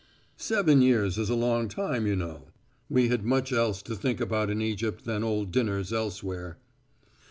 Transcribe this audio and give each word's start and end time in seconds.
"Seven 0.39 0.81
years 0.81 1.19
is 1.19 1.29
a 1.29 1.35
long 1.35 1.67
time, 1.69 2.07
you 2.07 2.15
know. 2.15 2.47
We 2.89 3.09
had 3.09 3.23
much 3.23 3.53
else 3.53 3.83
to 3.83 3.95
think 3.95 4.19
about 4.19 4.49
in 4.49 4.59
Egypt 4.59 5.05
than 5.05 5.23
old 5.23 5.51
dinners 5.51 5.93
elsewhere." 5.93 6.57